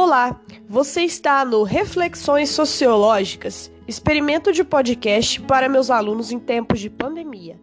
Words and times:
Olá, 0.00 0.40
você 0.68 1.00
está 1.00 1.44
no 1.44 1.64
Reflexões 1.64 2.50
Sociológicas, 2.50 3.68
experimento 3.88 4.52
de 4.52 4.62
podcast 4.62 5.40
para 5.40 5.68
meus 5.68 5.90
alunos 5.90 6.30
em 6.30 6.38
tempos 6.38 6.78
de 6.78 6.88
pandemia. 6.88 7.58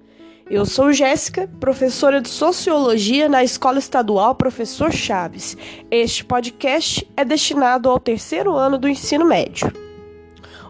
Eu 0.49 0.65
sou 0.65 0.92
Jéssica, 0.92 1.49
professora 1.62 2.19
de 2.19 2.28
Sociologia 2.28 3.29
na 3.29 3.42
Escola 3.42 3.79
Estadual 3.79 4.35
Professor 4.35 4.92
Chaves. 4.92 5.56
Este 5.90 6.26
podcast 6.26 7.10
é 7.15 7.24
destinado 7.24 7.90
ao 7.90 8.01
terceiro 8.01 8.54
ano 8.54 8.78
do 8.78 8.90
ensino 8.90 9.24
médio. 9.24 9.72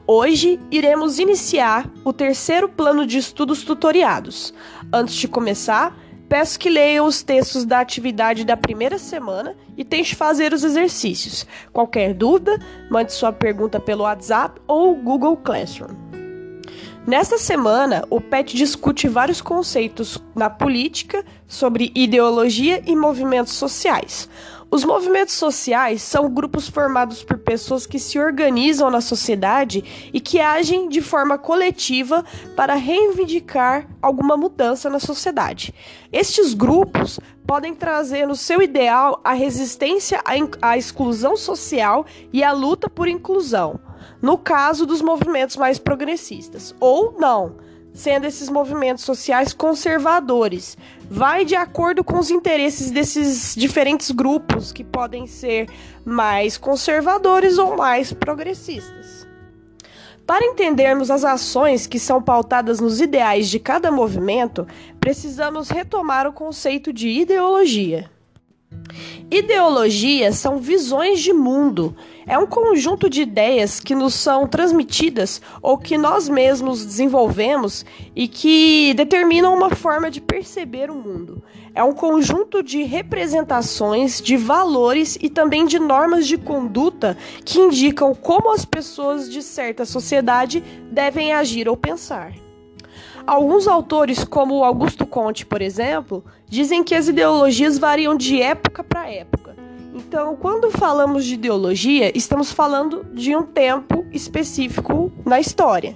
Hoje 0.06 0.60
iremos 0.70 1.18
iniciar 1.18 1.92
o 2.04 2.14
terceiro 2.14 2.70
plano 2.70 3.08
de 3.08 3.18
estudos 3.18 3.64
tutoriados. 3.64 4.54
Antes 4.94 5.16
de 5.16 5.28
começar, 5.28 5.98
Peço 6.36 6.60
que 6.60 6.70
leiam 6.70 7.08
os 7.08 7.24
textos 7.24 7.64
da 7.64 7.80
atividade 7.80 8.44
da 8.44 8.58
primeira 8.58 8.98
semana 8.98 9.56
e 9.78 9.86
tente 9.86 10.18
fazer 10.18 10.52
os 10.52 10.66
exercícios. 10.66 11.48
Qualquer 11.72 12.14
dúvida, 12.14 12.60
mande 12.92 13.14
sua 13.14 13.32
pergunta 13.32 13.80
pelo 13.80 14.04
WhatsApp 14.04 14.60
ou 14.68 14.94
Google 14.96 15.38
Classroom. 15.38 15.96
Nesta 17.08 17.38
semana, 17.38 18.04
o 18.10 18.20
PET 18.20 18.54
discute 18.58 19.08
vários 19.08 19.40
conceitos 19.40 20.22
na 20.36 20.50
política 20.50 21.24
sobre 21.48 21.90
ideologia 21.96 22.84
e 22.86 22.98
movimentos 22.98 23.54
sociais. 23.54 24.28
Os 24.76 24.84
movimentos 24.84 25.36
sociais 25.36 26.02
são 26.02 26.30
grupos 26.30 26.68
formados 26.68 27.24
por 27.24 27.38
pessoas 27.38 27.86
que 27.88 27.98
se 27.98 28.20
organizam 28.20 28.92
na 28.92 29.00
sociedade 29.00 30.12
e 30.12 30.20
que 30.20 30.38
agem 30.38 30.90
de 30.90 31.02
forma 31.02 31.38
coletiva 31.38 32.26
para 32.58 32.76
reivindicar 32.76 33.88
alguma 34.02 34.36
mudança 34.36 34.90
na 34.90 35.00
sociedade. 35.00 35.74
Estes 36.12 36.54
grupos 36.54 37.22
podem 37.48 37.74
trazer 37.74 38.28
no 38.28 38.36
seu 38.36 38.62
ideal 38.62 39.22
a 39.24 39.32
resistência 39.32 40.22
à 40.62 40.78
exclusão 40.78 41.38
social 41.38 42.06
e 42.34 42.44
a 42.44 42.52
luta 42.52 42.90
por 42.90 43.08
inclusão, 43.08 43.80
no 44.22 44.38
caso 44.38 44.86
dos 44.86 45.02
movimentos 45.02 45.56
mais 45.56 45.80
progressistas, 45.80 46.76
ou 46.82 47.16
não 47.18 47.64
sendo 47.96 48.28
esses 48.28 48.50
movimentos 48.50 49.06
sociais 49.06 49.54
conservadores. 49.54 50.78
Vai 51.10 51.46
de 51.46 51.56
acordo 51.56 52.04
com 52.04 52.20
os 52.20 52.30
interesses 52.30 52.92
desses 52.92 53.56
diferentes 53.56 54.12
grupos 54.12 54.74
que 54.74 54.84
podem 54.84 55.26
ser 55.26 55.68
mais 56.04 56.58
conservadores 56.58 57.58
ou 57.58 57.78
mais 57.78 58.12
progressistas. 58.12 59.26
Para 60.28 60.46
entendermos 60.46 61.10
as 61.10 61.24
ações 61.24 61.88
que 61.88 62.00
são 62.00 62.22
pautadas 62.22 62.80
nos 62.80 63.00
ideais 63.00 63.48
de 63.48 63.60
cada 63.60 63.90
movimento, 63.92 64.68
precisamos 65.00 65.70
retomar 65.70 66.28
o 66.28 66.34
conceito 66.34 66.92
de 66.92 67.08
ideologia. 67.08 68.10
Ideologias 69.30 70.36
são 70.36 70.60
visões 70.60 71.20
de 71.20 71.34
mundo. 71.34 71.96
É 72.28 72.38
um 72.38 72.46
conjunto 72.46 73.10
de 73.10 73.22
ideias 73.22 73.80
que 73.80 73.94
nos 73.94 74.14
são 74.14 74.48
transmitidas 74.48 75.42
ou 75.62 75.78
que 75.78 75.98
nós 75.98 76.30
mesmos 76.30 76.86
desenvolvemos 76.86 77.86
e 78.16 78.28
que 78.28 78.94
determinam 78.96 79.56
uma 79.56 79.72
forma 79.72 80.10
de 80.10 80.22
perceber 80.22 80.90
o 80.90 80.96
mundo. 80.96 81.44
É 81.74 81.84
um 81.84 81.94
conjunto 81.94 82.64
de 82.64 82.84
representações, 82.84 84.22
de 84.22 84.38
valores 84.38 85.18
e 85.22 85.30
também 85.30 85.66
de 85.66 85.78
normas 85.78 86.26
de 86.26 86.38
conduta 86.38 87.18
que 87.44 87.60
indicam 87.60 88.16
como 88.16 88.52
as 88.54 88.64
pessoas 88.64 89.30
de 89.30 89.42
certa 89.42 89.86
sociedade 89.86 90.64
devem 90.92 91.34
agir 91.34 91.68
ou 91.68 91.76
pensar. 91.76 92.45
Alguns 93.28 93.68
autores, 93.68 94.24
como 94.24 94.64
Augusto 94.64 95.04
Conte, 95.04 95.48
por 95.48 95.60
exemplo, 95.60 96.24
dizem 96.48 96.84
que 96.84 96.94
as 96.94 97.08
ideologias 97.08 97.80
variam 97.80 98.16
de 98.16 98.40
época 98.40 98.84
para 98.84 99.10
época. 99.10 99.56
Então, 99.96 100.36
quando 100.36 100.70
falamos 100.70 101.26
de 101.26 101.34
ideologia, 101.34 102.16
estamos 102.16 102.52
falando 102.52 103.04
de 103.14 103.36
um 103.36 103.42
tempo 103.42 104.06
específico 104.12 105.12
na 105.26 105.40
história. 105.40 105.96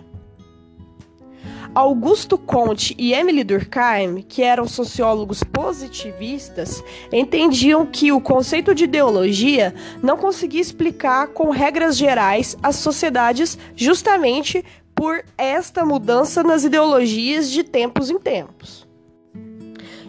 Augusto 1.75 2.35
Conte 2.35 2.95
e 2.97 3.13
Emily 3.13 3.43
Durkheim, 3.43 4.23
que 4.27 4.41
eram 4.41 4.67
sociólogos 4.67 5.43
positivistas, 5.43 6.83
entendiam 7.11 7.85
que 7.85 8.11
o 8.11 8.19
conceito 8.19 8.73
de 8.73 8.85
ideologia 8.85 9.75
não 10.01 10.17
conseguia 10.17 10.59
explicar 10.59 11.27
com 11.27 11.51
regras 11.51 11.95
gerais 11.95 12.57
as 12.63 12.77
sociedades 12.77 13.57
justamente 13.75 14.65
por 14.99 15.23
esta 15.37 15.85
mudança 15.85 16.43
nas 16.43 16.65
ideologias 16.65 17.49
de 17.49 17.63
tempos 17.63 18.09
em 18.09 18.19
tempos. 18.19 18.85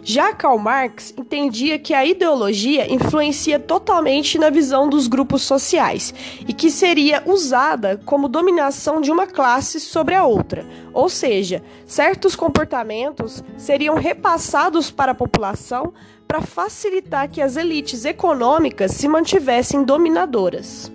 Já 0.03 0.33
Karl 0.33 0.57
Marx 0.57 1.13
entendia 1.17 1.79
que 1.79 1.93
a 1.93 2.05
ideologia 2.05 2.93
influencia 2.93 3.57
totalmente 3.57 4.37
na 4.37 4.49
visão 4.49 4.89
dos 4.89 5.07
grupos 5.07 5.43
sociais 5.43 6.13
e 6.45 6.51
que 6.51 6.69
seria 6.69 7.23
usada 7.25 8.01
como 8.03 8.27
dominação 8.27 8.99
de 8.99 9.09
uma 9.09 9.25
classe 9.25 9.79
sobre 9.79 10.13
a 10.13 10.25
outra, 10.25 10.65
ou 10.91 11.07
seja, 11.07 11.63
certos 11.85 12.35
comportamentos 12.35 13.41
seriam 13.55 13.95
repassados 13.95 14.91
para 14.91 15.13
a 15.13 15.15
população 15.15 15.93
para 16.27 16.41
facilitar 16.41 17.29
que 17.29 17.41
as 17.41 17.55
elites 17.55 18.03
econômicas 18.03 18.91
se 18.91 19.07
mantivessem 19.07 19.85
dominadoras. 19.85 20.91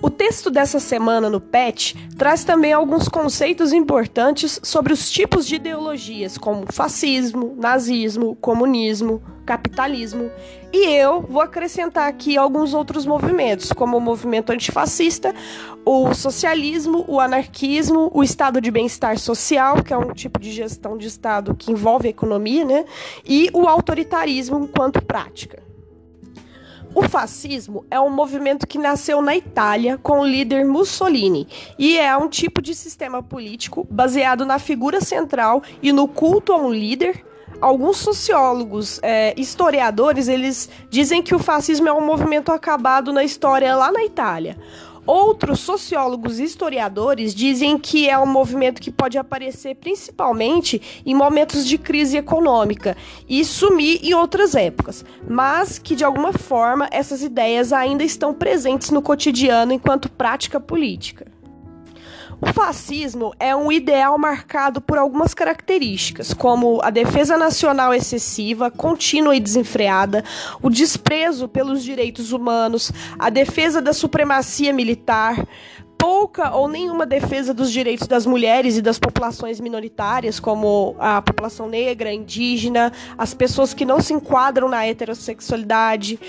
O 0.00 0.08
texto 0.08 0.48
dessa 0.48 0.78
semana 0.78 1.28
no 1.28 1.40
PET 1.40 1.96
traz 2.16 2.44
também 2.44 2.72
alguns 2.72 3.08
conceitos 3.08 3.72
importantes 3.72 4.60
sobre 4.62 4.92
os 4.92 5.10
tipos 5.10 5.44
de 5.44 5.56
ideologias, 5.56 6.38
como 6.38 6.72
fascismo, 6.72 7.56
nazismo, 7.58 8.36
comunismo, 8.36 9.20
capitalismo. 9.44 10.30
E 10.72 10.86
eu 10.86 11.22
vou 11.22 11.42
acrescentar 11.42 12.08
aqui 12.08 12.38
alguns 12.38 12.74
outros 12.74 13.04
movimentos, 13.04 13.72
como 13.72 13.96
o 13.96 14.00
movimento 14.00 14.52
antifascista, 14.52 15.34
o 15.84 16.14
socialismo, 16.14 17.04
o 17.08 17.18
anarquismo, 17.18 18.08
o 18.14 18.22
estado 18.22 18.60
de 18.60 18.70
bem-estar 18.70 19.18
social, 19.18 19.82
que 19.82 19.92
é 19.92 19.98
um 19.98 20.12
tipo 20.12 20.38
de 20.38 20.52
gestão 20.52 20.96
de 20.96 21.08
estado 21.08 21.56
que 21.56 21.72
envolve 21.72 22.06
a 22.06 22.10
economia, 22.10 22.64
né? 22.64 22.84
E 23.26 23.50
o 23.52 23.66
autoritarismo 23.66 24.60
enquanto 24.60 25.02
prática. 25.02 25.67
O 26.94 27.02
fascismo 27.02 27.84
é 27.90 28.00
um 28.00 28.10
movimento 28.10 28.66
que 28.66 28.78
nasceu 28.78 29.20
na 29.20 29.36
Itália 29.36 29.98
com 29.98 30.20
o 30.20 30.26
líder 30.26 30.64
Mussolini 30.64 31.46
e 31.78 31.98
é 31.98 32.16
um 32.16 32.28
tipo 32.28 32.62
de 32.62 32.74
sistema 32.74 33.22
político 33.22 33.86
baseado 33.90 34.46
na 34.46 34.58
figura 34.58 35.00
central 35.00 35.62
e 35.82 35.92
no 35.92 36.08
culto 36.08 36.52
a 36.52 36.56
um 36.56 36.72
líder. 36.72 37.24
Alguns 37.60 37.96
sociólogos, 37.96 39.00
é, 39.02 39.34
historiadores, 39.36 40.28
eles 40.28 40.68
dizem 40.88 41.22
que 41.22 41.34
o 41.34 41.38
fascismo 41.38 41.88
é 41.88 41.92
um 41.92 42.04
movimento 42.04 42.52
acabado 42.52 43.12
na 43.12 43.24
história 43.24 43.74
lá 43.74 43.90
na 43.90 44.04
Itália. 44.04 44.56
Outros 45.08 45.60
sociólogos 45.60 46.38
e 46.38 46.44
historiadores 46.44 47.34
dizem 47.34 47.78
que 47.78 48.10
é 48.10 48.18
um 48.18 48.26
movimento 48.26 48.78
que 48.78 48.90
pode 48.90 49.16
aparecer 49.16 49.76
principalmente 49.76 51.02
em 51.06 51.14
momentos 51.14 51.66
de 51.66 51.78
crise 51.78 52.18
econômica 52.18 52.94
e 53.26 53.42
sumir 53.42 54.00
em 54.02 54.12
outras 54.12 54.54
épocas, 54.54 55.06
mas 55.26 55.78
que 55.78 55.96
de 55.96 56.04
alguma 56.04 56.34
forma 56.34 56.90
essas 56.92 57.22
ideias 57.22 57.72
ainda 57.72 58.04
estão 58.04 58.34
presentes 58.34 58.90
no 58.90 59.00
cotidiano 59.00 59.72
enquanto 59.72 60.10
prática 60.10 60.60
política. 60.60 61.37
O 62.40 62.52
fascismo 62.52 63.34
é 63.40 63.54
um 63.54 63.72
ideal 63.72 64.16
marcado 64.16 64.80
por 64.80 64.96
algumas 64.96 65.34
características, 65.34 66.32
como 66.32 66.80
a 66.84 66.90
defesa 66.90 67.36
nacional 67.36 67.92
excessiva, 67.92 68.70
contínua 68.70 69.34
e 69.34 69.40
desenfreada, 69.40 70.24
o 70.62 70.70
desprezo 70.70 71.48
pelos 71.48 71.82
direitos 71.82 72.30
humanos, 72.30 72.92
a 73.18 73.28
defesa 73.28 73.82
da 73.82 73.92
supremacia 73.92 74.72
militar, 74.72 75.44
pouca 75.98 76.54
ou 76.54 76.68
nenhuma 76.68 77.04
defesa 77.04 77.52
dos 77.52 77.72
direitos 77.72 78.06
das 78.06 78.24
mulheres 78.24 78.76
e 78.76 78.82
das 78.82 79.00
populações 79.00 79.58
minoritárias, 79.58 80.38
como 80.38 80.94
a 81.00 81.20
população 81.20 81.68
negra, 81.68 82.12
indígena, 82.12 82.92
as 83.18 83.34
pessoas 83.34 83.74
que 83.74 83.84
não 83.84 84.00
se 84.00 84.14
enquadram 84.14 84.68
na 84.68 84.86
heterossexualidade. 84.86 86.20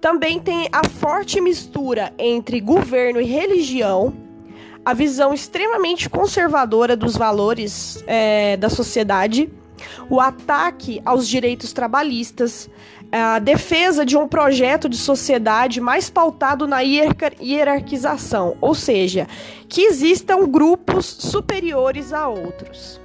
Também 0.00 0.38
tem 0.38 0.68
a 0.70 0.88
forte 0.88 1.40
mistura 1.40 2.12
entre 2.16 2.60
governo 2.60 3.20
e 3.20 3.24
religião 3.24 4.25
a 4.86 4.94
visão 4.94 5.34
extremamente 5.34 6.08
conservadora 6.08 6.96
dos 6.96 7.16
valores 7.16 8.04
é, 8.06 8.56
da 8.56 8.70
sociedade, 8.70 9.50
o 10.08 10.20
ataque 10.20 11.02
aos 11.04 11.26
direitos 11.26 11.72
trabalhistas, 11.72 12.70
a 13.10 13.40
defesa 13.40 14.06
de 14.06 14.16
um 14.16 14.28
projeto 14.28 14.88
de 14.88 14.96
sociedade 14.96 15.80
mais 15.80 16.08
pautado 16.08 16.68
na 16.68 16.82
hierarquização, 16.82 18.56
ou 18.60 18.76
seja, 18.76 19.26
que 19.68 19.82
existam 19.82 20.46
grupos 20.46 21.04
superiores 21.04 22.12
a 22.12 22.28
outros. 22.28 23.00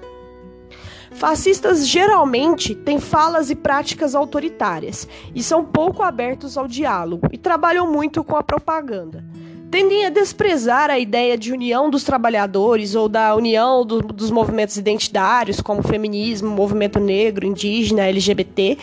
Fascistas 1.14 1.88
geralmente 1.88 2.76
têm 2.76 3.00
falas 3.00 3.50
e 3.50 3.56
práticas 3.56 4.14
autoritárias 4.14 5.08
e 5.34 5.42
são 5.42 5.66
pouco 5.66 6.04
abertos 6.04 6.60
ao 6.60 6.68
diálogo 6.68 7.28
e 7.32 7.40
trabalham 7.40 7.92
muito 7.92 8.24
com 8.24 8.36
a 8.36 8.44
propaganda. 8.44 9.26
Tendem 9.72 10.06
a 10.06 10.10
desprezar 10.10 10.90
a 10.90 11.00
ideia 11.00 11.38
de 11.38 11.54
união 11.54 11.90
dos 11.90 12.04
trabalhadores 12.04 12.94
ou 12.94 13.08
da 13.08 13.34
união 13.34 13.86
do, 13.86 14.02
dos 14.02 14.30
movimentos 14.30 14.76
identitários, 14.76 15.62
como 15.62 15.82
feminismo, 15.82 16.50
movimento 16.50 17.00
negro, 17.00 17.46
indígena, 17.46 18.10
LGBT, 18.10 18.78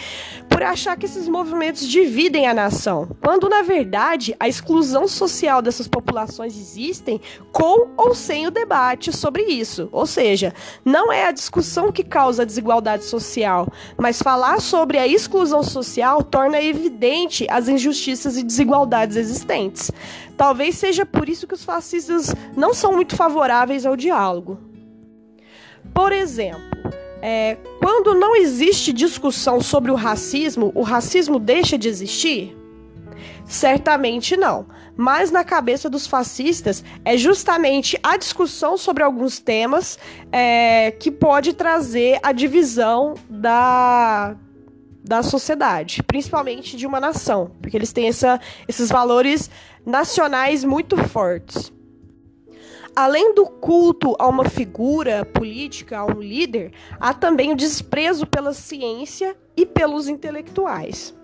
por 0.49 0.63
achar 0.63 0.97
que 0.97 1.05
esses 1.05 1.29
movimentos 1.29 1.87
dividem 1.87 2.47
a 2.47 2.55
nação, 2.55 3.07
quando 3.23 3.51
na 3.51 3.61
verdade 3.61 4.35
a 4.41 4.49
exclusão 4.49 5.07
social 5.07 5.61
dessas 5.61 5.87
populações 5.87 6.57
existem 6.57 7.21
com 7.53 7.91
ou 7.97 8.15
sem 8.15 8.47
o 8.47 8.51
debate 8.51 9.15
sobre 9.15 9.43
isso. 9.43 9.91
Ou 9.93 10.07
seja, 10.07 10.55
não 10.85 11.13
é 11.13 11.27
a 11.27 11.33
discussão 11.33 11.93
que 11.93 12.03
causa 12.03 12.43
a 12.43 12.47
desigualdade 12.47 13.05
social, 13.05 13.69
mas 13.99 14.23
falar 14.23 14.59
sobre 14.61 14.97
a 14.97 15.07
exclusão 15.07 15.63
social 15.63 16.23
torna 16.23 16.63
evidente 16.63 17.47
as 17.51 17.69
injustiças 17.69 18.39
e 18.39 18.43
desigualdades 18.43 19.17
existentes. 19.17 19.93
Talvez 20.39 20.77
seja 20.77 21.05
por 21.05 21.29
isso 21.29 21.49
que 21.49 21.55
os 21.55 21.65
fascistas 21.65 22.33
não 22.57 22.73
são 22.73 22.93
muito 22.93 23.17
favoráveis 23.17 23.85
ao 23.85 23.97
diálogo. 23.97 24.57
Por 25.93 26.13
exemplo, 26.13 26.63
é, 27.21 27.57
quando 27.81 28.15
não 28.15 28.37
existe 28.37 28.93
discussão 28.93 29.61
sobre 29.61 29.91
o 29.91 29.97
racismo, 29.97 30.71
o 30.77 30.83
racismo 30.83 31.41
deixa 31.41 31.77
de 31.77 31.89
existir? 31.89 32.57
Certamente 33.45 34.37
não. 34.37 34.67
Mas 34.97 35.33
na 35.33 35.43
cabeça 35.43 35.91
dos 35.91 36.07
fascistas 36.07 36.85
é 37.05 37.17
justamente 37.17 37.99
a 38.01 38.17
discussão 38.17 38.77
sobre 38.77 39.03
alguns 39.03 39.41
temas 39.41 39.99
é, 40.31 40.93
que 40.93 41.11
pode 41.11 41.53
trazer 41.53 42.21
a 42.23 42.31
divisão 42.31 43.15
da, 43.29 44.37
da 45.09 45.23
sociedade, 45.23 46.03
principalmente 46.03 46.77
de 46.77 46.87
uma 46.87 47.01
nação, 47.01 47.51
porque 47.63 47.75
eles 47.75 47.95
têm 47.95 48.09
essa, 48.09 48.39
esses 48.69 48.91
valores 48.91 49.51
nacionais 49.85 50.63
muito 50.65 50.99
fortes. 50.99 51.73
Além 52.95 53.35
do 53.35 53.47
culto 53.47 54.15
a 54.19 54.29
uma 54.29 54.45
figura 54.45 55.25
política, 55.25 55.99
a 55.99 56.05
um 56.05 56.21
líder, 56.21 56.73
há 57.01 57.15
também 57.15 57.53
o 57.53 57.57
desprezo 57.57 58.27
pela 58.27 58.53
ciência 58.53 59.35
e 59.57 59.65
pelos 59.65 60.09
intelectuais. 60.09 61.15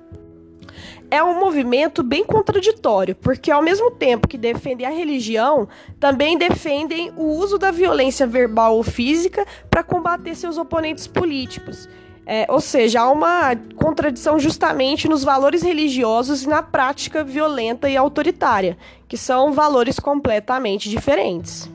É 1.11 1.23
um 1.23 1.39
movimento 1.39 2.03
bem 2.03 2.25
contraditório, 2.25 3.15
porque 3.15 3.51
ao 3.51 3.63
mesmo 3.63 3.91
tempo 3.91 4.27
que 4.27 4.39
defendem 4.39 4.87
a 4.87 4.91
religião, 4.91 5.69
também 6.01 6.39
defendem 6.39 7.13
o 7.19 7.25
uso 7.25 7.59
da 7.59 7.71
violência 7.71 8.27
verbal 8.27 8.77
ou 8.77 8.83
física 8.83 9.47
para 9.69 9.83
combater 9.83 10.35
seus 10.35 10.57
oponentes 10.57 11.07
políticos 11.07 11.87
é, 12.26 12.47
ou 12.49 12.61
seja, 12.61 13.03
há 13.03 13.11
uma 13.11 13.55
contradição 13.76 14.38
justamente 14.38 15.06
nos 15.06 15.23
valores 15.23 15.62
religiosos 15.62 16.44
e 16.44 16.49
na 16.49 16.62
prática 16.62 17.23
violenta 17.23 17.88
e 17.88 17.97
autoritária, 17.97 18.79
que 19.06 19.17
são 19.17 19.53
valores 19.53 20.00
completamente 20.00 20.88
diferentes. 20.88 21.71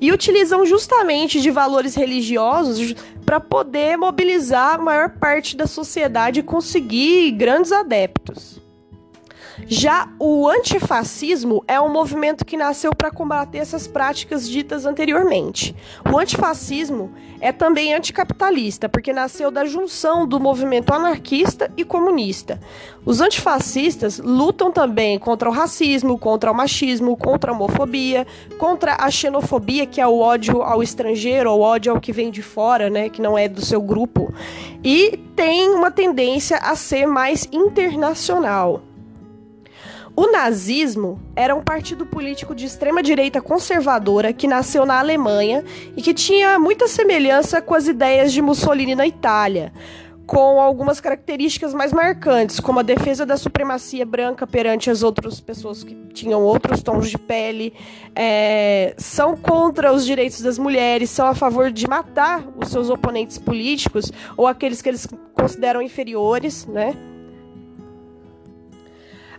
E 0.00 0.12
utilizam 0.12 0.64
justamente 0.64 1.40
de 1.40 1.50
valores 1.50 1.94
religiosos 1.94 2.94
para 3.26 3.40
poder 3.40 3.96
mobilizar 3.96 4.74
a 4.74 4.82
maior 4.82 5.10
parte 5.10 5.56
da 5.56 5.66
sociedade 5.66 6.40
e 6.40 6.42
conseguir 6.42 7.32
grandes 7.32 7.72
adeptos. 7.72 8.61
Já 9.66 10.08
o 10.18 10.48
antifascismo 10.48 11.64
é 11.66 11.80
um 11.80 11.90
movimento 11.90 12.44
que 12.44 12.56
nasceu 12.56 12.94
para 12.94 13.10
combater 13.10 13.58
essas 13.58 13.86
práticas 13.86 14.48
ditas 14.48 14.84
anteriormente. 14.84 15.74
O 16.12 16.18
antifascismo 16.18 17.10
é 17.40 17.52
também 17.52 17.94
anticapitalista, 17.94 18.88
porque 18.88 19.12
nasceu 19.12 19.50
da 19.50 19.64
junção 19.64 20.26
do 20.26 20.38
movimento 20.38 20.92
anarquista 20.92 21.70
e 21.76 21.84
comunista. 21.84 22.60
Os 23.04 23.20
antifascistas 23.20 24.18
lutam 24.18 24.70
também 24.70 25.18
contra 25.18 25.48
o 25.48 25.52
racismo, 25.52 26.18
contra 26.18 26.52
o 26.52 26.54
machismo, 26.54 27.16
contra 27.16 27.50
a 27.50 27.54
homofobia, 27.54 28.26
contra 28.58 28.96
a 28.98 29.10
xenofobia, 29.10 29.86
que 29.86 30.00
é 30.00 30.06
o 30.06 30.18
ódio 30.18 30.62
ao 30.62 30.82
estrangeiro, 30.82 31.50
o 31.50 31.60
ódio 31.60 31.92
ao 31.92 32.00
que 32.00 32.12
vem 32.12 32.30
de 32.30 32.42
fora, 32.42 32.90
né, 32.90 33.08
que 33.08 33.22
não 33.22 33.36
é 33.36 33.48
do 33.48 33.64
seu 33.64 33.80
grupo. 33.80 34.32
E 34.84 35.18
tem 35.34 35.70
uma 35.70 35.90
tendência 35.90 36.58
a 36.58 36.76
ser 36.76 37.06
mais 37.06 37.48
internacional. 37.52 38.91
O 40.14 40.30
nazismo 40.30 41.18
era 41.34 41.54
um 41.54 41.62
partido 41.62 42.04
político 42.04 42.54
de 42.54 42.66
extrema-direita 42.66 43.40
conservadora 43.40 44.30
que 44.30 44.46
nasceu 44.46 44.84
na 44.84 44.98
Alemanha 44.98 45.64
e 45.96 46.02
que 46.02 46.12
tinha 46.12 46.58
muita 46.58 46.86
semelhança 46.86 47.62
com 47.62 47.74
as 47.74 47.86
ideias 47.86 48.30
de 48.30 48.42
Mussolini 48.42 48.94
na 48.94 49.06
Itália, 49.06 49.72
com 50.26 50.60
algumas 50.60 51.00
características 51.00 51.72
mais 51.72 51.94
marcantes, 51.94 52.60
como 52.60 52.80
a 52.80 52.82
defesa 52.82 53.24
da 53.24 53.38
supremacia 53.38 54.04
branca 54.04 54.46
perante 54.46 54.90
as 54.90 55.02
outras 55.02 55.40
pessoas 55.40 55.82
que 55.82 55.94
tinham 56.12 56.42
outros 56.42 56.82
tons 56.82 57.08
de 57.08 57.16
pele, 57.16 57.72
é, 58.14 58.94
são 58.98 59.34
contra 59.34 59.94
os 59.94 60.04
direitos 60.04 60.42
das 60.42 60.58
mulheres, 60.58 61.08
são 61.08 61.26
a 61.26 61.34
favor 61.34 61.72
de 61.72 61.88
matar 61.88 62.46
os 62.62 62.68
seus 62.68 62.90
oponentes 62.90 63.38
políticos 63.38 64.12
ou 64.36 64.46
aqueles 64.46 64.82
que 64.82 64.90
eles 64.90 65.08
consideram 65.34 65.80
inferiores, 65.80 66.66
né? 66.66 66.94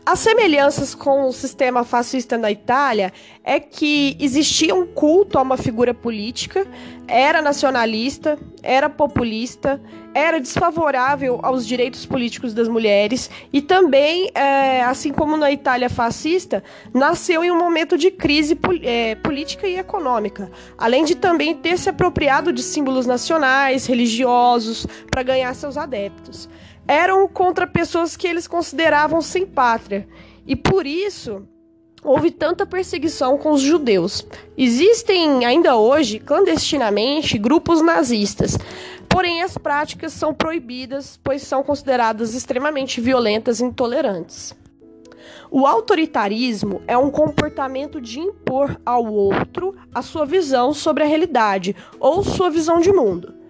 As 0.06 0.20
semelhanças 0.20 0.94
com 0.94 1.30
o 1.30 1.32
sistema 1.32 1.86
fascista 1.86 2.38
na 2.38 2.52
Itália 2.52 3.14
é 3.42 3.58
que 3.58 4.18
existia 4.20 4.76
um 4.76 4.86
culto 4.86 5.38
a 5.38 5.42
uma 5.42 5.56
figura 5.56 5.94
política, 5.94 6.68
era 7.08 7.42
nacionalista, 7.42 8.38
era 8.62 8.90
populista, 8.90 9.82
era 10.14 10.42
desfavorável 10.42 11.40
aos 11.42 11.66
direitos 11.66 12.06
políticos 12.06 12.54
das 12.54 12.68
mulheres 12.68 13.30
e 13.54 13.62
também, 13.62 14.30
é, 14.36 14.84
assim 14.84 15.14
como 15.14 15.38
na 15.38 15.54
Itália 15.54 15.90
fascista, 15.90 16.62
nasceu 16.94 17.42
em 17.42 17.50
um 17.50 17.58
momento 17.58 17.98
de 17.98 18.12
crise 18.12 18.60
é, 18.82 19.16
política 19.16 19.66
e 19.70 19.78
econômica, 19.78 20.52
além 20.78 21.06
de 21.06 21.16
também 21.16 21.56
ter 21.56 21.78
se 21.78 21.88
apropriado 21.88 22.52
de 22.52 22.62
símbolos 22.62 23.06
nacionais, 23.06 23.86
religiosos, 23.86 24.86
para 25.10 25.24
ganhar 25.24 25.54
seus 25.54 25.78
adeptos 25.78 26.50
eram 26.88 27.28
contra 27.28 27.68
pessoas 27.68 28.16
que 28.16 28.28
eles 28.28 28.48
consideravam 28.48 29.22
sem 29.22 29.46
pátria. 29.46 30.08
E 30.46 30.56
por 30.56 30.86
isso 30.86 31.48
houve 32.04 32.32
tanta 32.32 32.66
perseguição 32.66 33.38
com 33.38 33.52
os 33.52 33.62
judeus. 33.62 34.26
Existem 34.58 35.46
ainda 35.46 35.78
hoje, 35.78 36.20
clandestinamente, 36.20 37.38
grupos 37.38 37.82
nazistas. 37.82 38.58
Porém, 39.08 39.42
as 39.42 39.58
práticas 39.58 40.12
são 40.12 40.34
proibidas, 40.34 41.20
pois 41.24 41.44
são 41.44 41.64
consideradas 41.64 42.34
extremamente 42.34 43.00
violentas 43.00 43.60
e 43.60 43.64
intolerantes. 43.64 44.54
O 45.50 45.68
autoritarismo 45.68 46.82
é 46.88 46.98
um 46.98 47.12
comportamento 47.12 48.02
de 48.02 48.20
impor 48.20 48.76
ao 48.86 49.06
outro 49.06 49.76
a 49.94 50.02
sua 50.02 50.26
visão 50.26 50.74
sobre 50.74 51.04
a 51.04 51.06
realidade 51.06 51.76
ou 52.00 52.24
sua 52.24 52.50
visão 52.50 52.80
de 52.80 52.92
mundo. 52.92 53.43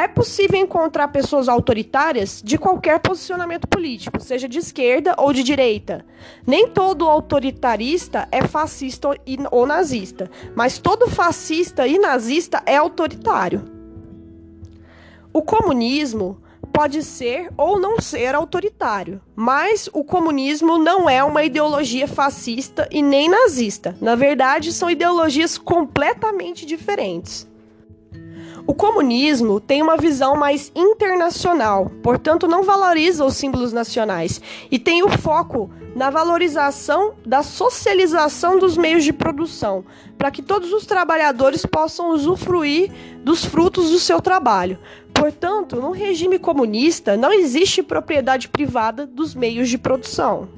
É 0.00 0.08
possível 0.08 0.58
encontrar 0.58 1.08
pessoas 1.08 1.46
autoritárias 1.46 2.40
de 2.42 2.56
qualquer 2.56 2.98
posicionamento 3.00 3.68
político, 3.68 4.18
seja 4.18 4.48
de 4.48 4.58
esquerda 4.58 5.14
ou 5.18 5.30
de 5.30 5.42
direita. 5.42 6.06
Nem 6.46 6.68
todo 6.68 7.06
autoritarista 7.06 8.26
é 8.32 8.40
fascista 8.48 9.10
ou 9.50 9.66
nazista, 9.66 10.30
mas 10.56 10.78
todo 10.78 11.06
fascista 11.06 11.86
e 11.86 11.98
nazista 11.98 12.62
é 12.64 12.78
autoritário. 12.78 13.62
O 15.34 15.42
comunismo 15.42 16.40
pode 16.72 17.02
ser 17.02 17.50
ou 17.54 17.78
não 17.78 18.00
ser 18.00 18.34
autoritário, 18.34 19.20
mas 19.36 19.86
o 19.92 20.02
comunismo 20.02 20.78
não 20.78 21.10
é 21.10 21.22
uma 21.22 21.44
ideologia 21.44 22.08
fascista 22.08 22.88
e 22.90 23.02
nem 23.02 23.28
nazista. 23.28 23.94
Na 24.00 24.14
verdade, 24.14 24.72
são 24.72 24.88
ideologias 24.90 25.58
completamente 25.58 26.64
diferentes. 26.64 27.49
O 28.70 28.74
comunismo 28.74 29.58
tem 29.58 29.82
uma 29.82 29.96
visão 29.96 30.36
mais 30.36 30.70
internacional, 30.76 31.90
portanto, 32.04 32.46
não 32.46 32.62
valoriza 32.62 33.24
os 33.24 33.34
símbolos 33.34 33.72
nacionais 33.72 34.40
e 34.70 34.78
tem 34.78 35.02
o 35.02 35.08
foco 35.08 35.68
na 35.92 36.08
valorização 36.08 37.14
da 37.26 37.42
socialização 37.42 38.60
dos 38.60 38.76
meios 38.76 39.02
de 39.02 39.12
produção, 39.12 39.84
para 40.16 40.30
que 40.30 40.40
todos 40.40 40.72
os 40.72 40.86
trabalhadores 40.86 41.66
possam 41.66 42.10
usufruir 42.10 42.92
dos 43.24 43.44
frutos 43.44 43.90
do 43.90 43.98
seu 43.98 44.20
trabalho. 44.20 44.78
Portanto, 45.12 45.80
no 45.80 45.90
regime 45.90 46.38
comunista 46.38 47.16
não 47.16 47.32
existe 47.32 47.82
propriedade 47.82 48.48
privada 48.48 49.04
dos 49.04 49.34
meios 49.34 49.68
de 49.68 49.78
produção. 49.78 50.48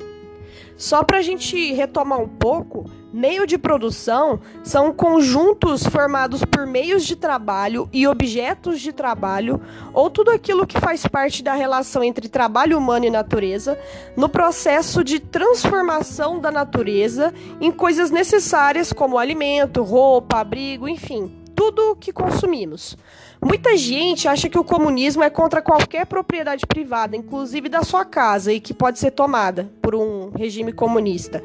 Só 0.83 1.05
para 1.05 1.19
a 1.19 1.23
gente 1.23 1.73
retomar 1.75 2.21
um 2.21 2.27
pouco, 2.27 2.91
meio 3.13 3.47
de 3.47 3.57
produção 3.57 4.41
são 4.65 4.93
conjuntos 4.93 5.87
formados 5.87 6.45
por 6.45 6.67
meios 6.67 7.07
de 7.07 7.15
trabalho 7.15 7.89
e 7.93 8.05
objetos 8.05 8.81
de 8.81 8.93
trabalho, 8.93 9.61
ou 9.95 10.11
tudo 10.11 10.33
aquilo 10.33 10.67
que 10.67 10.81
faz 10.81 11.07
parte 11.07 11.41
da 11.41 11.55
relação 11.55 12.03
entre 12.03 12.29
trabalho 12.29 12.77
humano 12.77 13.05
e 13.05 13.11
natureza, 13.11 13.79
no 14.17 14.29
processo 14.29 15.05
de 15.05 15.21
transformação 15.21 16.41
da 16.41 16.51
natureza 16.51 17.33
em 17.61 17.71
coisas 17.71 18.11
necessárias 18.11 18.93
como 18.93 19.19
alimento, 19.19 19.85
roupa, 19.85 20.41
abrigo, 20.41 20.89
enfim, 20.89 21.42
tudo 21.55 21.97
que 21.97 22.13
consumimos. 22.13 22.97
Muita 23.41 23.77
gente 23.77 24.29
acha 24.29 24.49
que 24.49 24.59
o 24.59 24.65
comunismo 24.65 25.23
é 25.23 25.29
contra 25.29 25.61
qualquer 25.61 26.07
propriedade 26.07 26.67
privada, 26.67 27.17
inclusive 27.17 27.69
da 27.69 27.83
sua 27.83 28.05
casa, 28.05 28.53
e 28.53 28.61
que 28.61 28.73
pode 28.73 28.99
ser 28.99 29.11
tomada 29.11 29.71
por 29.83 29.95
um 29.95 30.31
regime 30.31 30.73
comunista. 30.73 31.43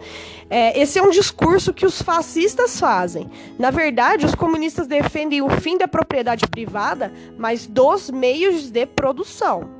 É, 0.49 0.79
esse 0.79 0.99
é 0.99 1.01
um 1.01 1.09
discurso 1.09 1.73
que 1.73 1.85
os 1.85 2.01
fascistas 2.01 2.79
fazem. 2.79 3.29
Na 3.57 3.71
verdade, 3.71 4.25
os 4.25 4.35
comunistas 4.35 4.87
defendem 4.87 5.41
o 5.41 5.49
fim 5.49 5.77
da 5.77 5.87
propriedade 5.87 6.47
privada, 6.47 7.11
mas 7.37 7.65
dos 7.65 8.09
meios 8.09 8.69
de 8.69 8.85
produção. 8.85 9.77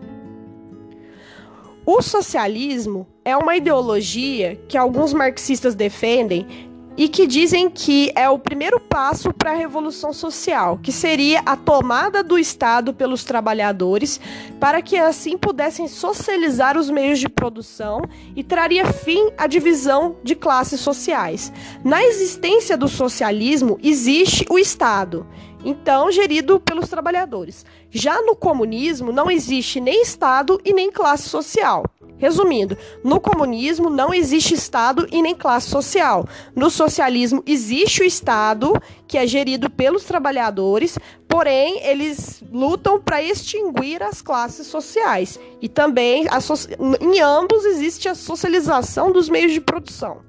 O 1.90 2.02
socialismo 2.02 3.08
é 3.24 3.38
uma 3.38 3.56
ideologia 3.56 4.60
que 4.68 4.78
alguns 4.78 5.14
marxistas 5.14 5.74
defendem 5.74 6.67
e 6.98 7.08
que 7.08 7.28
dizem 7.28 7.70
que 7.70 8.12
é 8.16 8.28
o 8.28 8.40
primeiro 8.40 8.80
passo 8.80 9.32
para 9.32 9.52
a 9.52 9.56
revolução 9.56 10.12
social, 10.12 10.80
que 10.82 10.92
seria 10.92 11.42
a 11.46 11.56
tomada 11.56 12.24
do 12.24 12.40
Estado 12.40 12.92
pelos 12.92 13.24
trabalhadores, 13.24 14.20
para 14.60 14.82
que 14.82 14.98
assim 14.98 15.38
pudessem 15.38 15.88
socializar 15.88 16.76
os 16.76 16.90
meios 16.90 17.20
de 17.20 17.30
produção 17.30 18.02
e 18.36 18.44
traria 18.44 18.86
fim 18.86 19.30
à 19.38 19.46
divisão 19.46 20.16
de 20.24 20.36
classes 20.36 20.80
sociais. 20.80 21.54
Na 21.84 22.04
existência 22.04 22.76
do 22.76 22.88
socialismo 22.88 23.78
existe 23.84 24.46
o 24.50 24.58
Estado, 24.58 25.28
então 25.64 26.12
gerido 26.12 26.60
pelos 26.60 26.90
trabalhadores. 26.90 27.64
Já 27.92 28.22
no 28.24 28.36
comunismo 28.36 29.12
não 29.12 29.30
existe 29.30 29.80
nem 29.80 30.02
Estado 30.02 30.60
e 30.66 30.74
nem 30.74 30.92
classe 30.92 31.30
social. 31.30 31.84
Resumindo, 32.18 32.78
no 33.04 33.20
comunismo 33.20 33.90
não 33.90 34.14
existe 34.14 34.54
Estado 34.54 35.08
e 35.12 35.22
nem 35.22 35.36
classe 35.36 35.70
social. 35.70 36.28
No 36.56 36.70
socialismo 36.70 37.44
existe 37.46 38.02
o 38.02 38.06
Estado, 38.06 38.74
que 39.08 39.18
é 39.18 39.28
gerido 39.28 39.70
pelos 39.70 40.04
trabalhadores, 40.04 40.98
porém 41.28 41.80
eles 41.84 42.44
lutam 42.52 43.00
para 43.00 43.22
extinguir 43.22 44.02
as 44.02 44.22
classes 44.22 44.68
sociais. 44.68 45.40
E 45.62 45.70
também, 45.70 46.26
so 46.42 46.54
em 47.00 47.20
ambos, 47.20 47.66
existe 47.66 48.10
a 48.10 48.16
socialização 48.16 49.12
dos 49.12 49.30
meios 49.30 49.54
de 49.54 49.62
produção. 49.62 50.26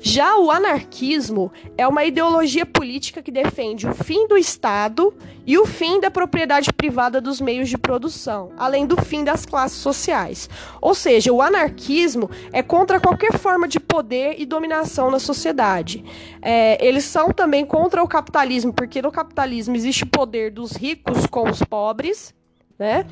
Já 0.00 0.36
o 0.38 0.50
anarquismo 0.50 1.52
é 1.76 1.86
uma 1.86 2.04
ideologia 2.04 2.64
política 2.64 3.22
que 3.22 3.30
defende 3.30 3.86
o 3.86 3.94
fim 3.94 4.26
do 4.26 4.36
Estado 4.36 5.14
e 5.46 5.56
o 5.58 5.64
fim 5.64 5.98
da 6.00 6.10
propriedade 6.10 6.72
privada 6.72 7.20
dos 7.20 7.40
meios 7.40 7.68
de 7.68 7.78
produção, 7.78 8.52
além 8.58 8.86
do 8.86 8.96
fim 9.00 9.24
das 9.24 9.46
classes 9.46 9.78
sociais. 9.78 10.48
Ou 10.80 10.94
seja, 10.94 11.32
o 11.32 11.40
anarquismo 11.40 12.30
é 12.52 12.62
contra 12.62 13.00
qualquer 13.00 13.38
forma 13.38 13.66
de 13.66 13.80
poder 13.80 14.36
e 14.38 14.44
dominação 14.44 15.10
na 15.10 15.18
sociedade. 15.18 16.04
É, 16.42 16.84
eles 16.86 17.04
são 17.04 17.32
também 17.32 17.64
contra 17.64 18.02
o 18.02 18.08
capitalismo, 18.08 18.72
porque 18.72 19.00
no 19.00 19.10
capitalismo 19.10 19.74
existe 19.74 20.04
o 20.04 20.08
poder 20.08 20.50
dos 20.50 20.72
ricos 20.72 21.26
com 21.26 21.48
os 21.48 21.62
pobres 21.62 22.36
né? 22.78 23.04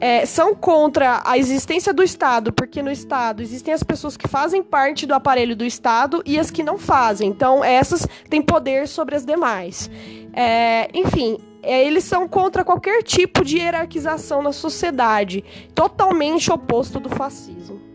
É, 0.00 0.26
são 0.26 0.54
contra 0.54 1.22
a 1.24 1.38
existência 1.38 1.92
do 1.92 2.02
Estado, 2.02 2.52
porque 2.52 2.82
no 2.82 2.90
Estado 2.90 3.42
existem 3.42 3.72
as 3.72 3.82
pessoas 3.82 4.16
que 4.16 4.28
fazem 4.28 4.62
parte 4.62 5.06
do 5.06 5.14
aparelho 5.14 5.56
do 5.56 5.64
Estado 5.64 6.22
e 6.26 6.38
as 6.38 6.50
que 6.50 6.62
não 6.62 6.76
fazem. 6.76 7.28
Então, 7.28 7.64
essas 7.64 8.06
têm 8.28 8.42
poder 8.42 8.88
sobre 8.88 9.14
as 9.14 9.24
demais. 9.24 9.90
É, 10.34 10.88
enfim, 10.92 11.38
é, 11.62 11.84
eles 11.84 12.04
são 12.04 12.28
contra 12.28 12.64
qualquer 12.64 13.02
tipo 13.02 13.44
de 13.44 13.58
hierarquização 13.58 14.42
na 14.42 14.52
sociedade, 14.52 15.42
totalmente 15.74 16.52
oposto 16.52 17.00
do 17.00 17.08
fascismo. 17.08 17.85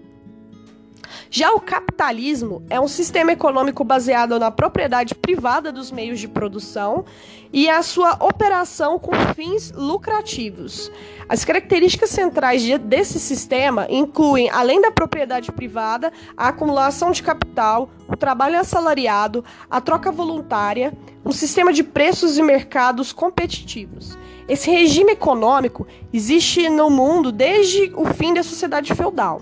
Já 1.34 1.54
o 1.54 1.62
capitalismo 1.62 2.62
é 2.70 2.78
um 2.78 2.90
sistema 2.90 3.32
econômico 3.32 3.86
baseado 3.86 4.38
na 4.38 4.52
propriedade 4.52 5.16
privada 5.16 5.72
dos 5.72 5.90
meios 5.90 6.20
de 6.20 6.28
produção 6.28 7.06
e 7.54 7.70
a 7.70 7.82
sua 7.82 8.18
operação 8.20 9.00
com 9.00 9.14
fins 9.34 9.72
lucrativos. 9.72 10.92
As 11.30 11.46
características 11.46 12.10
centrais 12.10 12.62
desse 12.80 13.18
sistema 13.18 13.88
incluem, 13.90 14.50
além 14.50 14.82
da 14.82 14.92
propriedade 14.92 15.54
privada, 15.54 16.12
a 16.36 16.50
acumulação 16.50 17.12
de 17.12 17.24
capital, 17.24 17.90
o 18.10 18.18
trabalho 18.18 18.60
assalariado, 18.60 19.42
a 19.70 19.80
troca 19.80 20.12
voluntária, 20.12 20.92
um 21.26 21.32
sistema 21.32 21.72
de 21.72 21.82
preços 21.82 22.38
e 22.38 22.44
mercados 22.44 23.14
competitivos. 23.14 24.18
Esse 24.50 24.70
regime 24.70 25.14
econômico 25.14 25.88
existe 26.12 26.68
no 26.68 26.90
mundo 26.90 27.32
desde 27.32 27.90
o 27.96 28.04
fim 28.04 28.34
da 28.34 28.44
sociedade 28.44 28.94
feudal 28.94 29.42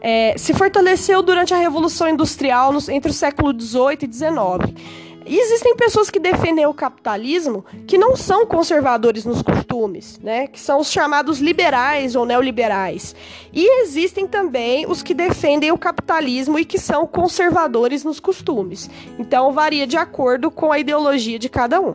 é, 0.00 0.34
se 0.36 0.54
fortaleceu 0.54 1.22
durante 1.22 1.52
a 1.52 1.58
Revolução 1.58 2.08
Industrial 2.08 2.72
nos, 2.72 2.88
entre 2.88 3.10
o 3.10 3.14
século 3.14 3.52
XVIII 3.58 3.98
e 4.02 4.12
XIX. 4.12 5.10
E 5.26 5.38
existem 5.38 5.76
pessoas 5.76 6.10
que 6.10 6.18
defendem 6.18 6.66
o 6.66 6.74
capitalismo 6.74 7.64
que 7.86 7.98
não 7.98 8.16
são 8.16 8.46
conservadores 8.46 9.24
nos 9.24 9.42
costumes, 9.42 10.18
né? 10.18 10.46
Que 10.46 10.58
são 10.58 10.80
os 10.80 10.90
chamados 10.90 11.38
liberais 11.38 12.16
ou 12.16 12.24
neoliberais. 12.24 13.14
E 13.52 13.82
existem 13.82 14.26
também 14.26 14.86
os 14.86 15.02
que 15.02 15.14
defendem 15.14 15.70
o 15.70 15.78
capitalismo 15.78 16.58
e 16.58 16.64
que 16.64 16.78
são 16.78 17.06
conservadores 17.06 18.02
nos 18.02 18.18
costumes. 18.18 18.90
Então 19.18 19.52
varia 19.52 19.86
de 19.86 19.96
acordo 19.96 20.50
com 20.50 20.72
a 20.72 20.78
ideologia 20.78 21.38
de 21.38 21.48
cada 21.48 21.80
um. 21.80 21.94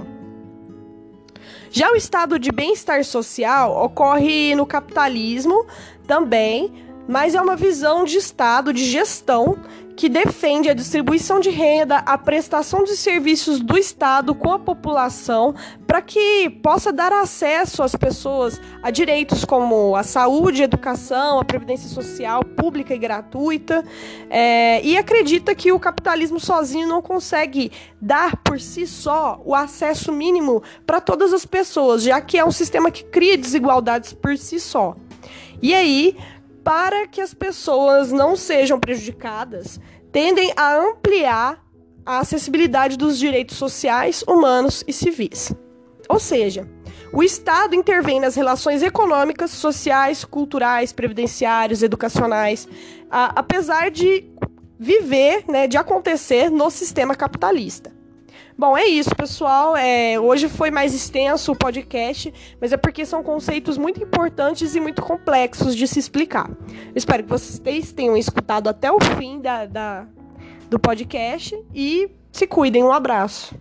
Já 1.71 1.91
o 1.91 1.95
estado 1.97 2.39
de 2.39 2.53
bem-estar 2.53 3.03
social 3.03 3.83
ocorre 3.83 4.55
no 4.55 4.65
capitalismo 4.65 5.65
também, 6.07 6.84
mas 7.07 7.35
é 7.35 7.41
uma 7.41 7.55
visão 7.55 8.03
de 8.03 8.17
Estado, 8.17 8.73
de 8.73 8.83
gestão, 8.83 9.57
que 9.95 10.09
defende 10.09 10.69
a 10.69 10.73
distribuição 10.73 11.39
de 11.39 11.49
renda, 11.49 11.99
a 11.99 12.17
prestação 12.17 12.83
de 12.83 12.97
serviços 12.97 13.61
do 13.61 13.77
Estado 13.77 14.35
com 14.35 14.51
a 14.51 14.59
população, 14.59 15.55
para 15.87 16.01
que 16.01 16.49
possa 16.61 16.91
dar 16.91 17.13
acesso 17.13 17.81
às 17.81 17.95
pessoas 17.95 18.59
a 18.83 18.91
direitos 18.91 19.45
como 19.45 19.95
a 19.95 20.03
saúde, 20.03 20.61
a 20.61 20.65
educação, 20.65 21.39
a 21.39 21.45
previdência 21.45 21.87
social 21.87 22.43
pública 22.43 22.93
e 22.93 22.97
gratuita. 22.97 23.85
É, 24.29 24.85
e 24.85 24.97
acredita 24.97 25.55
que 25.55 25.71
o 25.71 25.79
capitalismo 25.79 26.39
sozinho 26.39 26.87
não 26.87 27.01
consegue 27.01 27.71
dar 28.01 28.35
por 28.37 28.59
si 28.59 28.85
só 28.85 29.41
o 29.45 29.55
acesso 29.55 30.11
mínimo 30.11 30.61
para 30.85 30.99
todas 30.99 31.31
as 31.31 31.45
pessoas, 31.45 32.03
já 32.03 32.19
que 32.19 32.37
é 32.37 32.43
um 32.43 32.51
sistema 32.51 32.91
que 32.91 33.05
cria 33.05 33.37
desigualdades 33.37 34.11
por 34.11 34.37
si 34.37 34.59
só. 34.59 34.95
E 35.61 35.73
aí 35.73 36.17
para 36.65 37.05
que 37.05 37.21
as 37.21 37.31
pessoas 37.31 38.11
não 38.11 38.35
sejam 38.35 38.79
prejudicadas, 38.79 39.79
tendem 40.11 40.51
a 40.57 40.75
ampliar 40.75 41.63
a 42.03 42.17
acessibilidade 42.17 42.97
dos 42.97 43.19
direitos 43.19 43.55
sociais, 43.55 44.23
humanos 44.27 44.83
e 44.87 44.91
civis. 44.91 45.53
Ou 46.09 46.19
seja, 46.19 46.67
o 47.13 47.21
Estado 47.21 47.75
intervém 47.75 48.19
nas 48.19 48.33
relações 48.35 48.81
econômicas, 48.81 49.51
sociais, 49.51 50.25
culturais, 50.25 50.91
previdenciárias, 50.91 51.83
educacionais, 51.83 52.67
a, 53.11 53.39
apesar 53.39 53.91
de 53.91 54.25
viver, 54.79 55.45
né, 55.47 55.67
de 55.67 55.77
acontecer 55.77 56.49
no 56.49 56.71
sistema 56.71 57.13
capitalista. 57.13 57.94
Bom, 58.57 58.77
é 58.77 58.85
isso, 58.85 59.15
pessoal. 59.15 59.75
É, 59.75 60.19
hoje 60.19 60.47
foi 60.47 60.71
mais 60.71 60.93
extenso 60.93 61.51
o 61.51 61.55
podcast, 61.55 62.33
mas 62.59 62.71
é 62.71 62.77
porque 62.77 63.05
são 63.05 63.21
conceitos 63.23 63.77
muito 63.77 64.01
importantes 64.01 64.75
e 64.75 64.79
muito 64.79 65.01
complexos 65.01 65.75
de 65.75 65.87
se 65.87 65.99
explicar. 65.99 66.49
espero 66.95 67.23
que 67.23 67.29
vocês 67.29 67.91
tenham 67.91 68.15
escutado 68.15 68.67
até 68.67 68.91
o 68.91 68.99
fim 69.17 69.39
da, 69.39 69.65
da 69.65 70.07
do 70.69 70.79
podcast 70.79 71.57
e 71.73 72.09
se 72.31 72.47
cuidem. 72.47 72.83
Um 72.83 72.91
abraço. 72.91 73.55